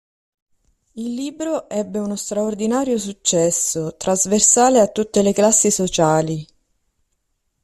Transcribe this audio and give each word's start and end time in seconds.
Il 0.93 1.13
libro 1.13 1.69
ebbe 1.69 1.99
uno 1.99 2.15
straordinario 2.15 2.97
successo, 2.97 3.97
trasversale 3.97 4.79
a 4.79 4.87
tutte 4.87 5.21
le 5.21 5.31
classi 5.31 5.69
sociali. 5.69 6.43